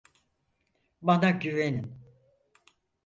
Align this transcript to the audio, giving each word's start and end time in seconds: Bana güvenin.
Bana 1.01 1.31
güvenin. 1.31 1.99